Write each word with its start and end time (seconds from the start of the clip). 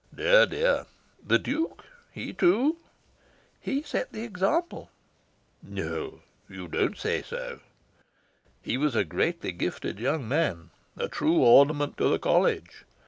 Dear, 0.11 0.47
dear!... 0.47 0.85
The 1.23 1.37
Duke 1.37 1.85
he, 2.11 2.33
too?" 2.33 2.77
"He 3.59 3.83
set 3.83 4.11
the 4.11 4.23
example." 4.23 4.89
"No! 5.61 6.21
You 6.49 6.67
don't 6.67 6.97
say 6.97 7.21
so! 7.21 7.59
He 8.63 8.77
was 8.77 8.95
a 8.95 9.03
greatly 9.03 9.51
gifted 9.51 9.99
young 9.99 10.27
man 10.27 10.71
a 10.97 11.07
true 11.07 11.37
ornament 11.37 11.97
to 11.99 12.07
the 12.07 12.17
College. 12.17 12.83